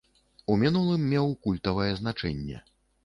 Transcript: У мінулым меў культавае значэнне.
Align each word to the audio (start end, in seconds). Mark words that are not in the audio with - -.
У 0.53 0.53
мінулым 0.61 1.03
меў 1.11 1.29
культавае 1.49 1.91
значэнне. 2.01 2.57